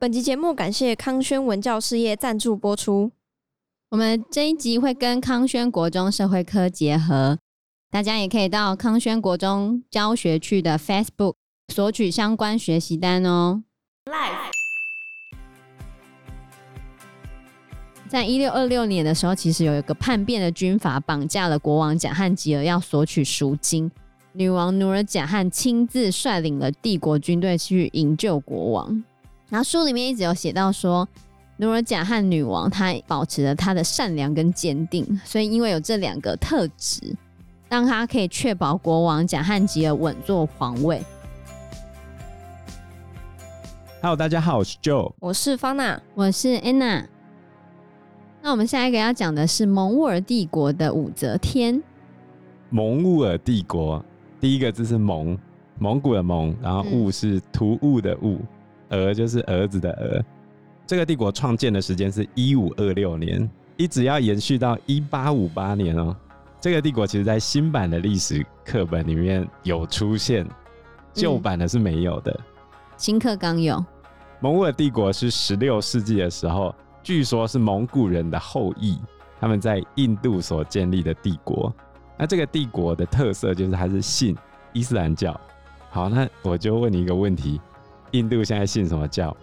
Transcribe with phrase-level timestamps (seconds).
[0.00, 3.10] 本集节目感谢康轩文教事业赞助播出。
[3.90, 7.36] 我们这一集会跟康轩国中社会科结合，
[7.90, 11.34] 大家也可以到康轩国中教学区的 Facebook
[11.74, 13.64] 索取相关学习单哦。
[14.04, 14.52] Live
[18.06, 23.90] 在一六二六年的时候，其实有一个叛变的军阀绑架了国王贾汉吉尔，要索取赎金。
[24.34, 29.02] 女王努尔贾汉亲自率领了帝国军队去营救国王。
[29.50, 31.08] 然后书里面一直有写到说，
[31.56, 37.16] 努尔贾汉女王她保持着她的善良跟坚定，所以因为有这两个特质，
[37.66, 41.02] 让她可以确保国王贾汉吉尔稳坐皇位。
[44.02, 47.06] Hello，大家好，我是 Joe，我是方娜，我是 Anna。
[48.42, 51.82] 那我们下一个要讲的是蒙兀儿帝国的武则天。
[52.68, 54.04] 蒙兀儿帝国
[54.42, 55.38] 第一个字是蒙，
[55.78, 58.34] 蒙古的蒙，然后兀是突兀的兀。
[58.34, 58.46] 嗯
[58.90, 60.24] 儿就是儿子的儿，
[60.86, 66.16] 这个帝国创建的时间是一五二六年，一直要延续到一八五八年哦。
[66.60, 70.46] 这个帝国其实在新版的历史课本里面有出现，
[71.12, 72.32] 旧版的是没有的。
[72.32, 72.44] 嗯、
[72.96, 73.84] 新课纲有。
[74.40, 78.98] 蒙古尔帝国是十六世纪的时候，据说是蒙古人的后裔，
[79.40, 81.72] 他们在印度所建立的帝国。
[82.16, 84.36] 那这个帝国的特色就是它是信
[84.72, 85.40] 伊斯兰教。
[85.90, 87.60] 好，那我就问你一个问题。
[88.12, 89.36] 印度现在信什么教？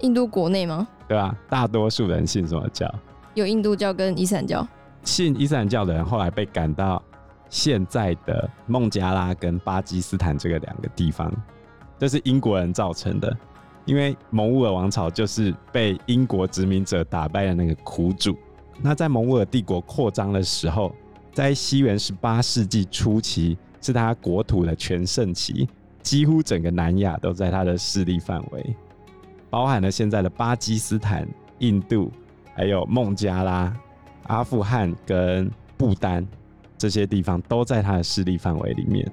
[0.00, 0.86] 印度国内吗？
[1.08, 1.34] 对吧？
[1.48, 2.92] 大多数人信什么教？
[3.34, 4.66] 有印度教跟伊斯兰教。
[5.02, 7.02] 信伊斯兰教的人后来被赶到
[7.48, 11.32] 现在的孟加拉跟巴基斯坦这个两个地方，
[11.98, 13.36] 这是英国人造成的。
[13.84, 18.36] 因为蒙兀尔王朝就是被英国殖民者打败的那个苦主。
[18.80, 20.94] 那在蒙兀尔帝国扩张的时候，
[21.32, 25.68] 在西元十八世纪初期，是他国土的全盛期。
[26.04, 28.76] 几乎整个南亚都在他的势力范围，
[29.48, 31.26] 包含了现在的巴基斯坦、
[31.60, 32.12] 印度，
[32.54, 33.74] 还有孟加拉、
[34.24, 36.24] 阿富汗跟不丹
[36.76, 39.10] 这些地方都在他的势力范围里面。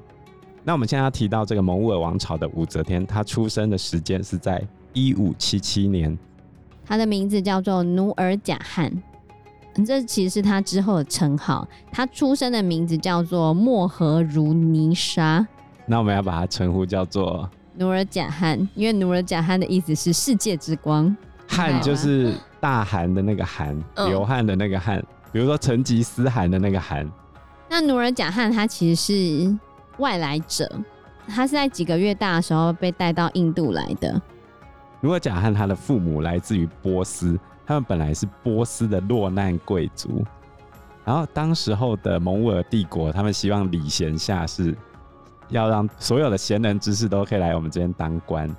[0.64, 4.62] 那我们现在要提到这个蒙兀儿王朝的武则天，她出生的时间是在
[4.94, 6.16] 一五七七年，
[6.86, 8.92] 她的名字叫做努尔贾汗，
[9.86, 11.68] 这其实是她之后的称号。
[11.90, 15.48] 她出生的名字叫做莫和如尼沙。
[15.86, 21.16] 那我们要把它称呼叫做努尔贾汗，因为努尔贾汗的意思是世界之光，
[21.48, 23.78] 汗就是大汗的那个汗，
[24.08, 27.10] 流汗的那个汗，比如说成吉思汗的那个汗。
[27.70, 29.58] 那努尔贾汗他其实是
[29.98, 30.70] 外来者，
[31.28, 34.22] 他是在几个月大的时候被带到印度来的。
[35.00, 40.24] 努尔贾汗他的父母来自于波斯，他们本来是波斯的落难贵族，
[41.06, 44.76] 然后当时候的蒙兀儿帝国，他们希望礼贤下士。
[45.52, 48.50] 要让所有的贤人之士都可以来我们这边当官，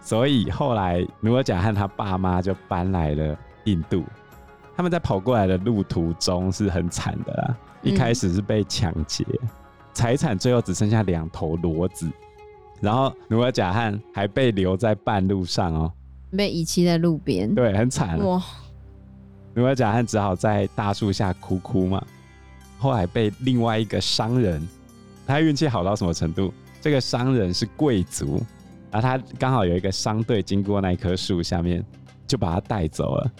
[0.00, 4.04] 所以后来努尔贾汉他爸妈就搬来了印度。
[4.76, 9.24] 他们在跑过来的路途中是很惨的啦，一开始是被抢劫，
[9.92, 12.08] 财产最后只剩下两头骡子，
[12.80, 15.92] 然后努尔贾汗还被留在半路上哦，
[16.36, 18.18] 被遗弃在路边，对，很惨。
[18.24, 18.42] 哇！
[19.54, 22.00] 努尔贾汗只好在大树下哭哭嘛，
[22.78, 24.66] 后来被另外一个商人。
[25.28, 26.52] 他运气好到什么程度？
[26.80, 28.42] 这个商人是贵族，
[28.90, 31.84] 然后他刚好有一个商队经过那棵树下面，
[32.26, 33.30] 就把他带走了。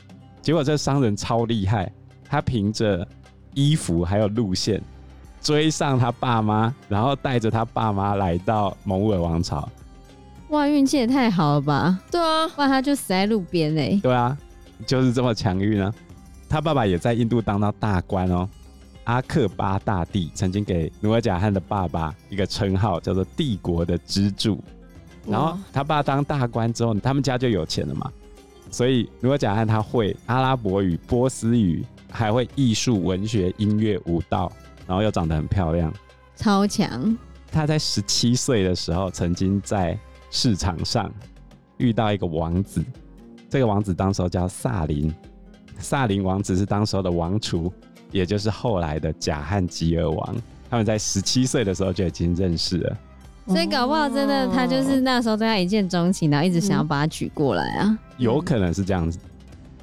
[0.42, 1.90] 结果这商人超厉害，
[2.28, 3.06] 他凭着
[3.54, 4.82] 衣服还有路线
[5.40, 9.66] 追上他爸妈，然后带着他爸妈来到蒙兀儿王朝。
[10.50, 11.98] 哇，运气也太好了吧？
[12.10, 13.98] 对啊，不然他就死在路边嘞。
[14.02, 14.36] 对啊，
[14.86, 15.92] 就是这么强运啊！
[16.48, 18.48] 他爸爸也在印度当到大官哦。
[19.08, 24.62] 阿克巴大帝曾经给努尔贾汗的爸爸一个称号，叫做“帝国的支柱”。
[25.26, 28.12] 然后他爸当大官之后，他们家就有钱了嘛。
[28.70, 34.52] 所以努尔贾汗他会阿拉伯语、波斯语，还会艺术、文学、音乐、舞蹈，
[34.86, 35.90] 然后又长得很漂亮，
[36.36, 37.16] 超强。
[37.50, 39.98] 他在十七岁的时候，曾经在
[40.30, 41.10] 市场上
[41.78, 42.84] 遇到一个王子，
[43.48, 45.10] 这个王子当时候叫萨林，
[45.78, 47.72] 萨林王子是当时候的王储。
[48.10, 50.36] 也就是后来的贾汉吉尔王，
[50.70, 52.96] 他们在十七岁的时候就已经认识了，
[53.46, 59.18] 所以搞不好真的他就是那时候对他一见钟情，然后一直想要把他娶过来啊，有可能是这样子。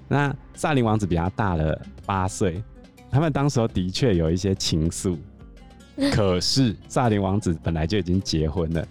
[0.07, 2.63] 那萨林王子比他大了八岁，
[3.09, 5.17] 他们当时候的确有一些情愫，
[6.13, 8.87] 可是萨林王子本来就已经结婚了，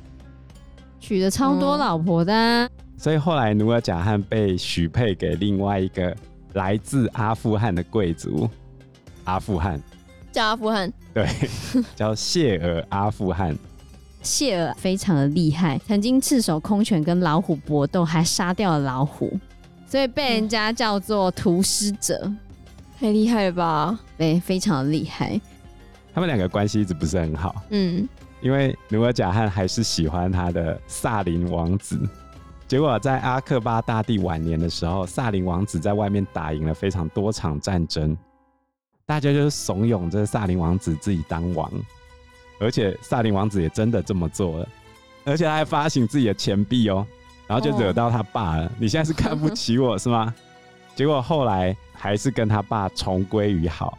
[0.99, 6.17] 娶了超多老婆的啊，所以后来努尔贾汗被许配给另外一个
[6.55, 8.49] 来自阿富汗的贵族。
[9.25, 9.81] 阿富汗，
[10.33, 11.27] 叫阿富汗，对，
[11.97, 13.57] 叫谢尔阿富汗。
[14.23, 19.39] 谢尔非常的厉害，曾经赤手空拳跟老虎搏斗，还杀掉了老虎，
[19.87, 22.33] 所以被人家叫做屠狮者，
[22.99, 24.01] 太厉害了吧？
[24.17, 25.39] 对，非常的厉害。
[26.15, 28.09] 他们两个关系一直不是很好，嗯，
[28.41, 31.99] 因为努尔贾汗还是喜欢他的萨林王子。
[32.67, 38.17] 结果在阿克巴大帝晚年的时候，萨林王子在外面打赢了非常多场战争，
[39.07, 41.71] 大家就是怂恿这萨林王子自己当王，
[42.59, 44.69] 而且萨林王子也真的这么做了，
[45.25, 47.07] 而且他还发行自己的钱币哦，
[47.47, 48.65] 然后就惹到他爸了。
[48.65, 50.35] 哦、你现在是看不起我是吗？
[50.97, 53.99] 结果后来还是跟他爸重归于好，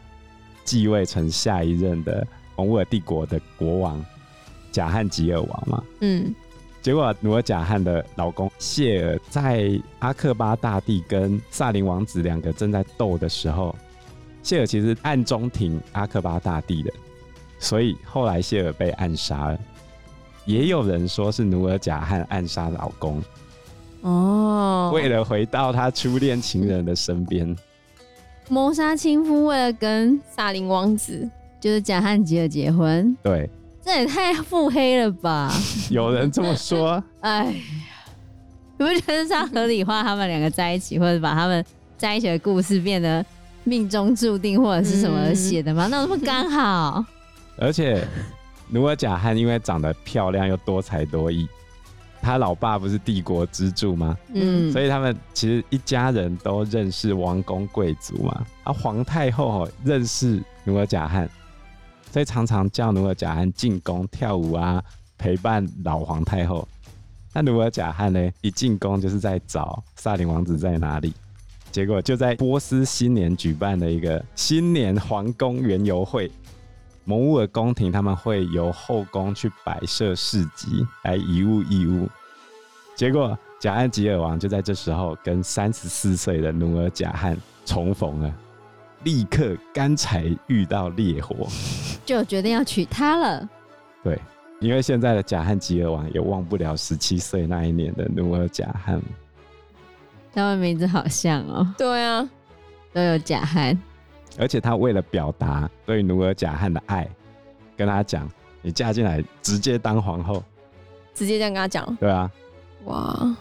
[0.64, 2.26] 继位成下一任的
[2.56, 4.04] 蒙古尔帝国的国王
[4.72, 5.84] 贾汉吉尔王嘛。
[6.00, 6.34] 嗯。
[6.82, 13.74] 结果，努尔贾汉的老公谢尔在阿克巴大帝跟萨林王子两个正在斗的时候，
[14.46, 16.92] 谢尔其实暗中挺阿克巴大帝的，
[17.58, 19.58] 所以后来谢尔被暗杀了。
[20.44, 23.20] 也有人说是努尔贾汉暗杀老公，
[24.02, 27.56] 哦，为了回到他初恋情人的身边，
[28.48, 31.28] 谋杀亲夫，为了跟萨林王子
[31.58, 33.50] 就是贾汉吉尔结婚，对。
[33.82, 35.52] 这也太腹黑了吧！
[35.90, 37.02] 有人这么说。
[37.20, 37.52] 哎呀，
[38.78, 41.64] 你不觉得这样合理化他们两个在一起，或者把他们
[41.98, 43.24] 在一起的故事变得
[43.66, 45.88] 命中注定，或者是什么写的吗？
[45.88, 47.04] 嗯、那怎么刚好？
[47.58, 48.06] 而且
[48.68, 51.48] 努尔贾汗因为长得漂亮又多才多艺，
[52.22, 54.16] 他老爸不是帝国支柱吗？
[54.32, 58.46] 嗯，所以他们其实一家人都认识王公贵族嘛。
[58.62, 61.28] 啊，皇太后哦认识努尔贾汗。
[62.12, 64.82] 所以常常叫努尔贾汗进宫跳舞啊，
[65.18, 66.66] 陪伴老皇太后。
[67.32, 71.12] 那努尔贾汗呢，一进宫就是在找萨林王子在哪里。
[71.76, 76.32] 结果就在波斯新年举办的一个新年皇宫园游会，
[77.04, 82.08] 蒙兀尔宫廷他们会由后宫去摆设市集来一物易物。
[82.94, 87.36] 结果贾汉吉尔王就在这时候跟三十四岁的努尔贾汉
[87.66, 88.34] 重逢了。
[89.04, 91.46] 立刻干柴遇到烈火，
[92.06, 93.46] 就决定要娶她了。
[94.02, 94.18] 对，
[94.60, 98.98] 因为现在的贾汉吉尔王也忘不了十七岁那一年的努尔贾汉。
[100.36, 101.66] 他们名字好像哦。
[101.78, 102.28] 对啊，
[102.92, 103.76] 都有假汉。
[104.38, 107.08] 而且他为了表达对努尔贾汉的爱，
[107.76, 108.30] 跟他讲
[108.60, 110.42] ：“你嫁进来，直接当皇后。”
[111.14, 111.96] 直接这样跟他讲。
[111.96, 112.30] 对啊。
[112.84, 113.36] 哇，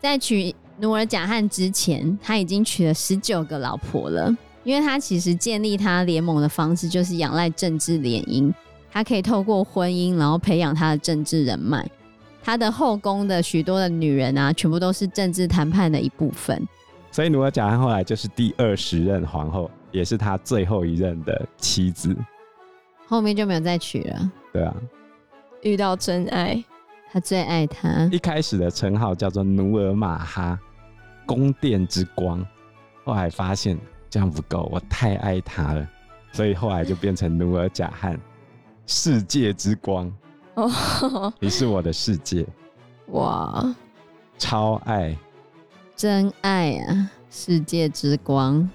[0.00, 4.36] 在娶努尔贾汉之前，他已经娶了十九个老婆了。
[4.64, 8.50] 因为他其实建立他联盟的方式就是仰赖政治联姻，
[8.90, 11.86] 他可以透过婚姻，然后培养他的政治人脉。
[12.44, 16.62] 他的后宫的许多的女人啊，全部都是政治谈判的一部分。
[17.10, 22.14] 所以努尔贾汗后来就是第二十任皇后，也是他最后一任的妻子。
[23.08, 24.30] 后面就没有再娶了。
[24.52, 24.74] 对啊，
[25.62, 26.62] 遇到真爱，
[27.10, 28.08] 他最爱他。
[28.12, 30.58] 一开始的称号叫做努尔玛哈，
[31.26, 32.46] 宫殿之光。
[33.04, 33.78] 后来发现。
[34.10, 35.84] 这样不够，我太爱他了，
[36.30, 38.16] 所以后来就变成努尔贾汗，
[38.86, 40.08] 世界之光。
[40.54, 42.46] 哦， 你是我的世界，
[43.08, 43.74] 哇，
[44.38, 45.16] 超爱，
[45.96, 48.68] 真爱啊，世界之光。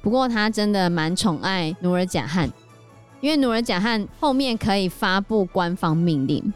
[0.00, 2.50] 不过他真的蛮宠爱努尔贾汉，
[3.20, 6.52] 因为努尔贾汉后面可以发布官方命令。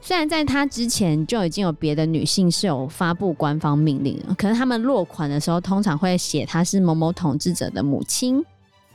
[0.00, 8.44] 虽然在他之前就已经有别的女性是有发布官方命令了，可是他们落款的时候通常会写她是某某统治者的母亲，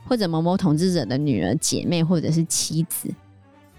[0.06, 3.08] 或者某某统治者的女儿、姐妹，或者是妻子。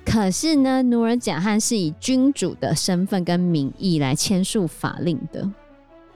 [0.06, 5.50] 可是呢，努尔贾汉是以君主的身份跟名义来签署法令的，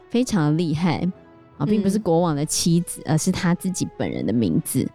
[0.10, 1.12] 非常的厉害。
[1.60, 4.90] 啊，并不是国王的妻子，而是他自己本人的名字，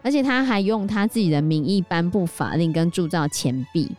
[0.00, 3.90] 而且他还用他自己的名义颁布法令跟铸造钱币。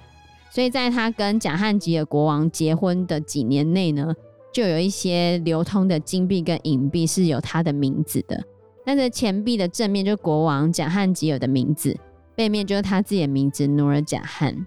[0.50, 4.16] 所以，在他跟贾汉吉尔国王结婚的几年内呢，
[4.54, 8.42] 就有一些流通的金币跟银币是有他的名字的。
[8.86, 11.96] 那这钱币的正面就是国王贾汉吉尔的名字，
[12.40, 14.66] 背面就是他自己的名字努尔贾汗。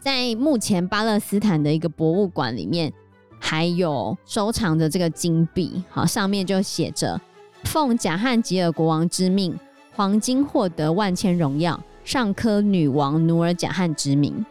[0.00, 2.92] 在目前巴勒斯坦的一个博物馆里面，
[3.38, 7.20] 还有收藏着这个金币，好，上面就写着
[7.66, 9.56] “奉贾汉吉尔国王之命，
[9.92, 14.44] 黄金获得万千荣耀，上科女王努尔贾汗之名”。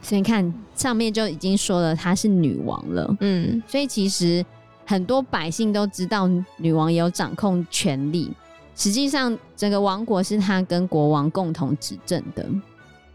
[0.00, 4.42] 所以你看上面就已经说了她是女王了，嗯，所以其实
[4.86, 6.26] 很多百姓都知道
[6.56, 8.32] 女王有掌控权力，
[8.80, 12.48] 实际上整个王国是他跟国王共同执政的，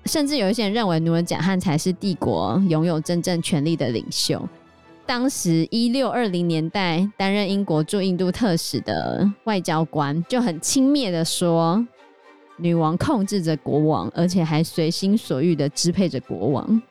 [0.05, 4.47] 甚至有一些人认为努尔贾汉才是帝国拥有真正权力的领袖。
[5.07, 11.83] 当时一六二零年代担任英国驻印度特使的外交官就很轻蔑的说。
[12.57, 16.81] 女王控制着国王，而且还随心所欲的支配着国王。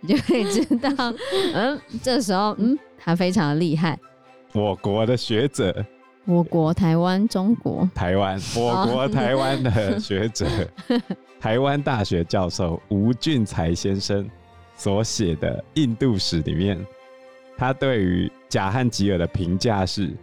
[0.00, 0.90] 你就可以知道，
[1.54, 3.98] 嗯，这时候，嗯，他非常的厉害。
[4.52, 5.82] 我国的学者，
[6.28, 10.46] 我国台湾中国台湾，我国台湾的学者，
[11.40, 14.28] 台湾大学教授吴俊才先生
[14.76, 16.78] 所写的《印度史》里面，
[17.56, 20.14] 他对于贾汉吉尔的评价是：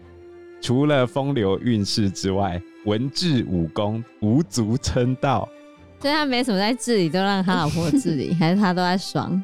[0.62, 5.50] 除了风流韵事之外，文治武功无足称道。
[6.00, 9.44] 所以他没什么在治理，都让他老婆治理，还是他都在爽？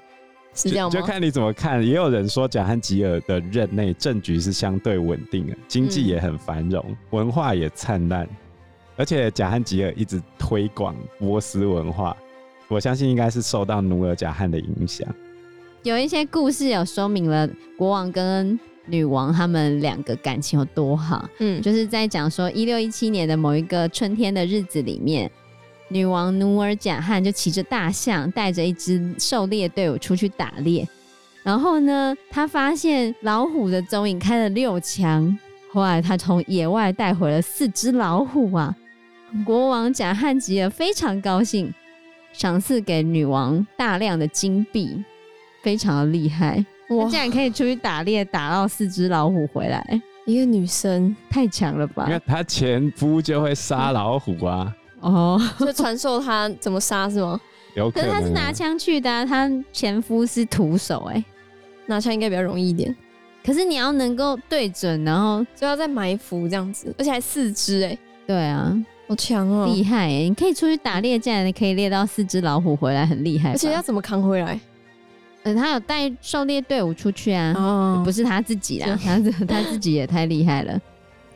[0.54, 0.94] 是这样吗？
[0.94, 1.86] 就，就看你怎么看。
[1.86, 8.28] 也有人说贾汉吉尔的任内政局是相对稳定的，经济也很繁荣，嗯、文化也灿烂，
[8.96, 12.16] 而且贾汉吉尔一直推广波斯文化，
[12.68, 15.08] 我相信应该是受到努尔贾汉的影响。
[15.84, 25.32] 有一些故事有说明了国王跟女王他们两个感情有多好，嗯，就是在讲说一六一七年的某一个春天的日子里面。
[25.92, 30.88] 女王努尔贾汉就骑着大象，带着一支狩猎队伍出去打猎。
[31.44, 35.38] 然后呢，他发现老虎的踪影，开了六枪。
[35.74, 38.74] 后来他从野外带回了四只老虎啊！
[39.46, 41.74] 国王贾汉吉尔非常高兴，
[42.32, 45.04] 赏赐给女王大量的金币，
[45.62, 46.66] 非常的厉害。
[46.90, 47.10] 哇！
[47.10, 50.02] 竟然可以出去打猎，打到四只老虎回来。
[50.26, 52.06] 一个女生太强了吧？
[52.08, 54.74] 因为她前夫就会杀老虎啊。
[55.02, 57.40] 哦，就传授他怎么杀是吗？
[57.76, 61.24] 有可能，可是他是拿枪去的，啊，他前夫是徒手，哎，
[61.86, 62.96] 拿枪应该比较容易一点。
[63.44, 68.78] 可是你要能够对准，然后就要再埋伏这样子，而且还四只，哎，对啊，
[69.08, 70.28] 好强哦，厉害哎！
[70.30, 73.52] 你可以出去打猎，竟然你可以猎到四只老虎回来，很厉害。
[73.52, 74.60] 而且要怎么扛回来？
[75.44, 79.18] 嗯，他有带狩猎队伍出去啊，哦，不是他自己啦， 他
[79.48, 80.80] 他自己也太厉害了。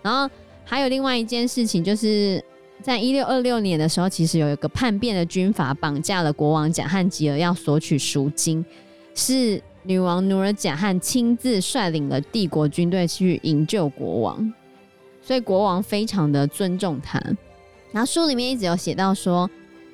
[0.03, 0.29] 然后
[0.63, 2.43] 还有另外一件事情就是。
[2.81, 8.63] 在一六二六年的时候，其实有一个叛变的军阀绑架了国王贾汉吉尔，要索取赎金，
[9.15, 14.53] 是女王努尔贾汉亲自率领了帝国军队去营救国王，
[15.21, 17.19] 所以国王非常的尊重他。
[17.91, 19.49] 然后书里面一直有写到说，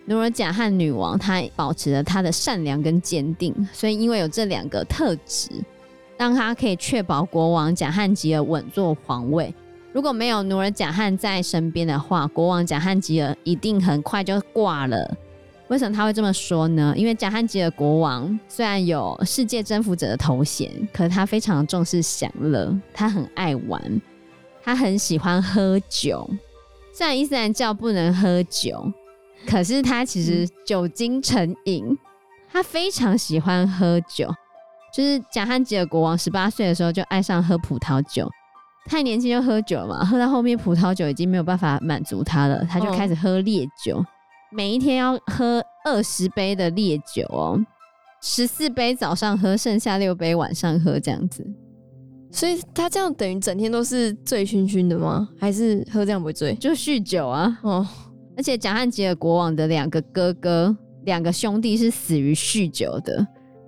[0.06, 5.50] 努尔贾汉女王她保持了她的善良跟坚定，所以因为有这两个特质，
[6.18, 9.54] 让她可以确保国王贾汉吉尔稳坐皇位。
[9.94, 15.18] 如果没有努尔贾汉在身边的话，国王贾汉吉尔一定很快就挂了。
[15.68, 16.94] 为什么他会这么说呢？
[16.98, 24.02] 因为贾汉吉尔国王虽然有世界征服者的头衔，可是他非常重视享乐，他很爱玩，
[24.64, 26.30] 他很喜欢喝酒。
[26.94, 28.92] 虽然伊斯兰教不能喝酒，
[29.48, 31.98] 可是他其实酒精成瘾，
[32.52, 34.34] 他非常喜欢喝酒。
[34.94, 38.30] 就是贾汉吉尔国王十八岁的时候就爱上喝葡萄酒。
[38.86, 44.06] 太年轻就喝酒嘛，喝到后面葡萄酒已经没有办法满足他了，他就开始喝烈酒，哦、
[44.52, 47.60] 每一天要喝二十杯的烈酒哦，
[48.22, 51.46] 十四杯早上喝，剩下六杯晚上喝这样子。
[52.32, 55.28] 所以他这样等于整天都是醉醺醺的吗？
[55.40, 56.56] 还是喝这样不会醉？
[56.56, 57.60] 就酗酒啊。
[57.62, 57.86] 哦，
[58.36, 63.16] 而且贾汉吉尔国王的两个哥哥、两个兄弟是死于酗酒的，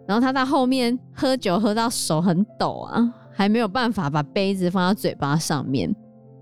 [0.07, 3.13] 然后他到后面喝酒喝到手很抖啊。
[3.33, 5.93] 还没有办法把杯子放到嘴巴上面，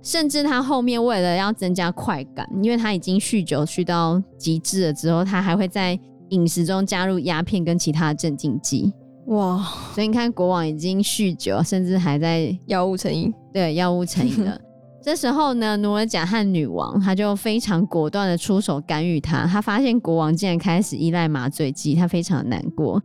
[0.03, 5.97] 甚至他后面为了要增加快感，因为他已经酗酒酗到极致了之后，他还会在
[6.29, 8.93] 饮食中加入鸦片跟其他的镇静剂。
[9.27, 9.63] 哇！
[9.93, 13.31] 所以你看，国王已经酗酒，甚至还在药物成瘾。
[13.53, 14.59] 对，药物成瘾了。
[15.01, 19.45] 这时候呢，努尔甲汉女王她就非常果断的出手干预他。
[19.45, 23.01] 她发现国王竟然开始依赖麻醉剂，她非常难过。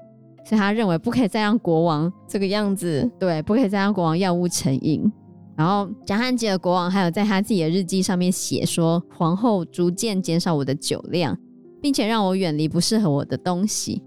[0.48, 5.10] 所以他认为不可以再让国王这个样子，对，不可以再让国王药物成瘾。
[5.56, 11.36] 然后贾汉吉尔国王还有在他自己的日记上面写说，皇后逐渐减少我的酒量，
[11.82, 14.00] 并且让我远离不适合我的东西。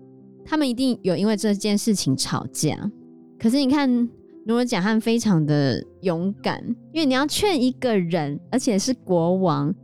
[0.45, 2.89] 他们一定有因为这件事情吵架。
[3.37, 4.09] 可是你看，
[4.45, 9.75] 努尔贾汉非常的勇敢，因为你要劝一个人，而且是国王。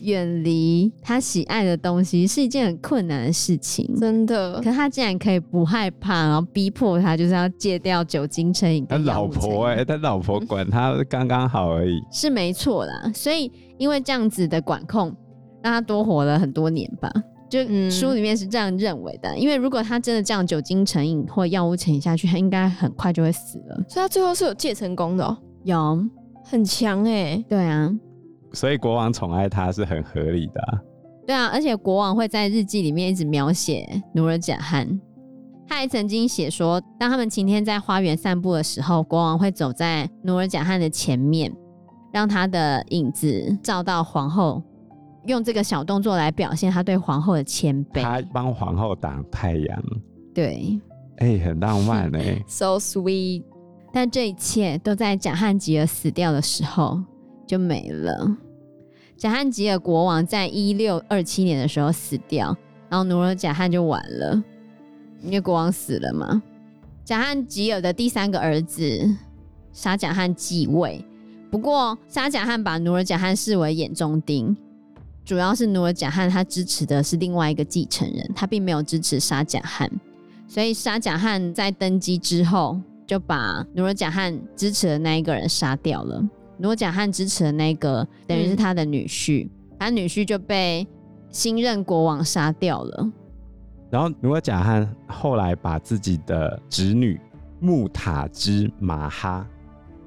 [0.00, 4.60] 远离他喜爱的东西是一件很困难的事情，真的。
[4.60, 8.86] 可他竟然可以不害怕，然后逼迫他就是要戒掉酒精成瘾。
[8.86, 13.10] 他老婆哎、欸，他老婆管他刚刚好而已，是没错啦。
[13.14, 15.14] 所以因为这样子的管控，
[15.62, 17.10] 让他多活了很多年吧。
[17.50, 19.30] 就书里面是这样认为的。
[19.30, 23.76] 嗯、因为如果他真的这样酒精成瘾或药物成瘾下去，他应该很快就会死了。
[23.88, 25.98] 所以他最后是有戒成功的、喔，有
[26.44, 27.44] 很强哎、欸。
[27.48, 27.90] 对啊。
[28.52, 30.80] 所以国王宠爱他是很合理的啊。
[31.26, 34.88] 对啊，而且国王会在日记里面一直描写努尔贾汉，
[35.66, 41.54] 他还曾经写说，当他们晴天在花园散步的时候，国王会走在努尔贾汉的前面，
[42.12, 44.62] 让他的影子照到皇后，
[45.26, 48.00] 用这个小动作来表现他对皇后的谦卑。
[48.00, 49.84] 他帮皇后挡太阳。
[50.34, 50.80] 对，
[51.18, 53.44] 哎、欸，很浪漫哎、欸、 so sweet。
[53.92, 56.98] 但这一切都在贾汉吉尔死掉的时候
[57.48, 58.36] 就没了。
[59.16, 62.56] 贾汉吉尔国王在一六二七年的时候死掉，
[62.88, 64.44] 然后努尔贾汉就完了，
[65.22, 66.40] 因为国王死了嘛。
[67.04, 69.16] 贾汉吉尔的第三个儿子
[69.72, 71.04] 沙贾汉继位，
[71.50, 74.54] 不过沙贾汉把努尔贾汉视为眼中钉，
[75.24, 79.90] 主要是努尔贾汉他支持的是另外一个继承人，他并没有支持沙贾汉，
[80.46, 82.78] 所以沙贾汉在登基之后。
[83.08, 86.22] 就把努尔贾汉支持的那一个人杀掉了。
[86.58, 90.86] 努尔贾汉支持的那个等于是他的女婿，嗯、他女婿就被
[91.30, 93.10] 新任国王杀掉了。
[93.90, 97.18] 然后努尔贾汉后来把自己的侄女
[97.60, 99.46] 穆塔兹马哈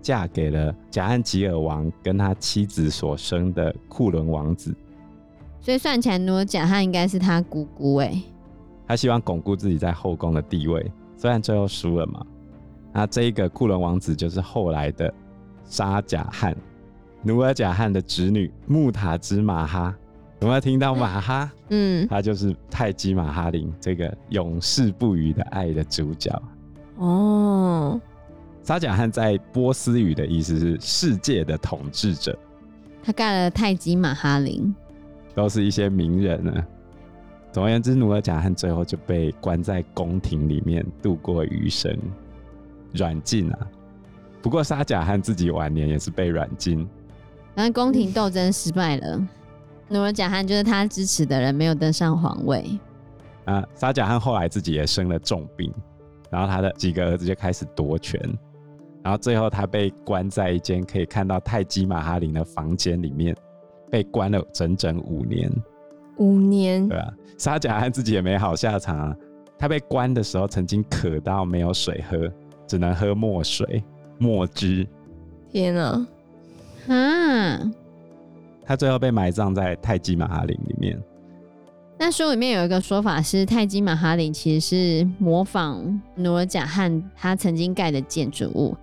[0.02, 4.76] 嫁给了贾汉吉尔王跟他妻子所生的库伦王子。
[5.60, 8.24] 所以算起来，努尔贾汉应该是他姑姑哎、欸。
[8.88, 12.26] 他希望巩固自己在后宫的地位，虽然最后输了嘛。
[12.92, 15.14] 那这一个库伦王子就是后来的
[15.72, 16.54] 沙贾汗，
[17.24, 19.96] 努尔贾汗的侄女穆塔兹马哈。
[20.42, 21.50] 有没有听到马哈？
[21.70, 26.30] 嗯，他就是泰姬玛哈林这个永世不渝的爱的主角。
[26.98, 28.02] 哦，
[28.64, 32.38] 沙贾汗在波斯语的意思是世界的统治者。
[33.02, 34.76] 他盖了泰姬玛哈林，
[35.34, 36.54] 都是一些名人呢。
[37.54, 41.98] 总而言之，努尔贾汗最后就被关在宫廷里面度过余生。
[42.94, 43.60] 软禁啊！
[44.42, 46.88] 不过沙贾汉自己晚年也是被软禁，
[47.54, 49.28] 然后宫廷斗争失败了，
[49.88, 52.66] 努尔贾汉就是他支持的人没有登上皇位。
[53.46, 55.72] 啊，沙贾汉后来自己也生了重病，
[56.30, 58.20] 然后他的几个儿子就开始夺权，
[59.04, 63.36] 然后最后他被关在一间可以看到泰姬玛哈林的房间里面，
[63.90, 65.52] 被关了整整五年。
[66.18, 69.16] 五年，对啊，沙贾汉自己也没好下场啊，
[69.58, 72.28] 他被关的时候曾经渴到没有水喝。
[72.68, 73.84] 只能喝墨水、
[74.22, 74.88] 墨汁。
[75.52, 76.08] 天啊！
[76.88, 77.72] 啊！
[78.64, 81.02] 他最后被埋葬在泰姬玛哈林里面。
[81.98, 88.78] 那书里面有一个说法是，泰姬玛哈林其实是模仿努尔贾汗他曾经盖的建筑物，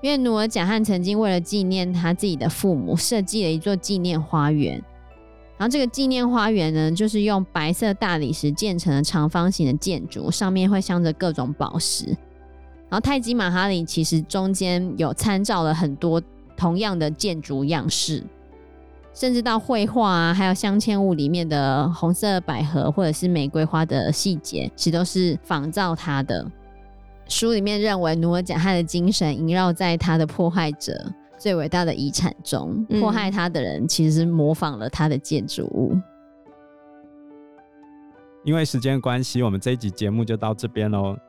[0.00, 4.82] 因为努尔贾汗曾经为了纪念他自己的父母，设计了一座纪念花园。
[5.58, 12.16] 然后这个纪念花园呢，就是用白色大理石建成的长方形的建筑，上面会镶着各种宝石。
[12.96, 16.18] 然后泰姬玛哈里其实中间有参照了很多
[16.56, 18.24] 同样的建筑样式，
[19.12, 26.50] 甚至到绘画啊，还有镶嵌物里面的红色百合或者是玫瑰花的细节，其实都是仿造它的。
[27.28, 35.94] 书里面认为努尔贾汉的精神萦绕在他的迫害者最伟大的遗产中，迫害他的人其实是模仿了他的建筑物。
[38.42, 41.14] 因为时间关系，我们这一集节目就到这边喽。